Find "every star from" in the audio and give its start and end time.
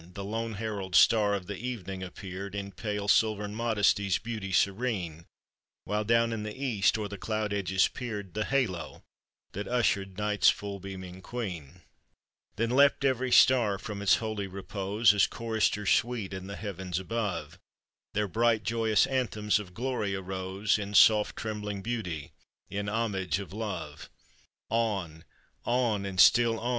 13.05-14.01